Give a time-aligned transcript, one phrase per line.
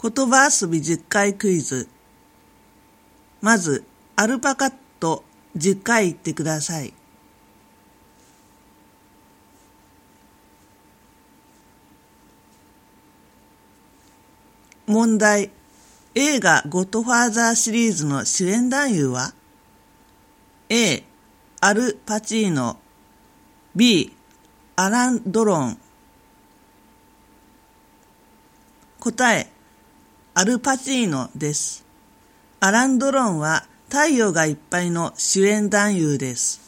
[0.00, 1.88] 言葉遊び10回クイズ。
[3.40, 3.84] まず、
[4.14, 5.24] アルパカと
[5.56, 6.94] 10回言ってください。
[14.86, 15.50] 問題。
[16.14, 19.34] 映画ゴッドファーザーシリーズの主演男優は
[20.68, 21.04] ?A、
[21.60, 22.78] アル・パチーノ
[23.76, 24.12] B、
[24.76, 25.78] アラン・ドロン
[28.98, 29.48] 答え、
[30.40, 31.84] アルパチーノです。
[32.60, 36.67] アラン・ドロンは太陽がいっぱいの主演男優です。